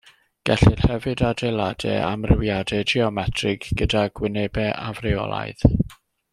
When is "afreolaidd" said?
4.89-5.71